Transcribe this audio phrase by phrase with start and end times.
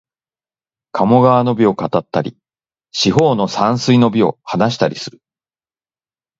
[0.93, 2.35] 鴨川の美を語ったり、
[2.91, 5.21] 四方の山水の美を話したりする